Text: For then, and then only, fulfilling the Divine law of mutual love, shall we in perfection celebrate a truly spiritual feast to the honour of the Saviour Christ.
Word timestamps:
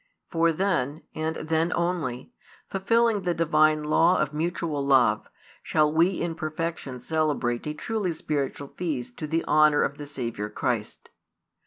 For 0.31 0.51
then, 0.51 1.03
and 1.13 1.35
then 1.35 1.71
only, 1.75 2.33
fulfilling 2.71 3.21
the 3.21 3.35
Divine 3.35 3.83
law 3.83 4.17
of 4.17 4.33
mutual 4.33 4.83
love, 4.83 5.29
shall 5.61 5.93
we 5.93 6.19
in 6.23 6.33
perfection 6.33 6.99
celebrate 6.99 7.67
a 7.67 7.75
truly 7.75 8.11
spiritual 8.11 8.69
feast 8.69 9.15
to 9.17 9.27
the 9.27 9.45
honour 9.45 9.83
of 9.83 9.97
the 9.97 10.07
Saviour 10.07 10.49
Christ. 10.49 11.11